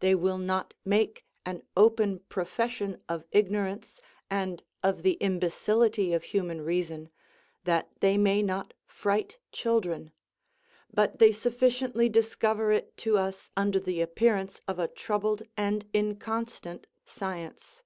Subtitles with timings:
[0.00, 6.62] They will not make an open profession of ignorance, and of the imbecility of human
[6.62, 7.08] reason,
[7.62, 10.10] that they may not fright children;
[10.92, 16.88] but they sufficiently discover it to us under the appearance of a troubled and inconstant
[17.04, 17.84] science.